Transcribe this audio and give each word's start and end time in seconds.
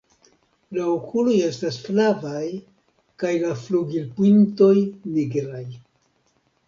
La 0.75 0.85
okuloj 0.93 1.35
estas 1.47 1.77
flavaj 1.89 2.41
kaj 3.25 3.35
la 3.47 3.53
flugilpintoj 3.67 4.73
nigraj. 4.83 5.63